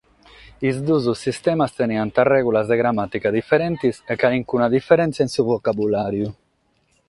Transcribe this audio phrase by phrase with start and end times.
[0.61, 6.27] Sos duos sistemas teniant règulas de gramàtica diferentes e carchi diferèntzia in su vocabulàriu.